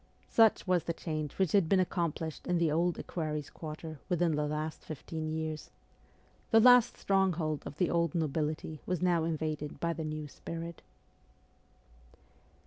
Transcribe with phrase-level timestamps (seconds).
[0.31, 4.47] Such was the change which had been accomplished in the Old Equerries' Quarter within the
[4.47, 5.69] last fifteen years.
[6.49, 10.81] The last stronghold of the old nobility was now invaded by the new spirit.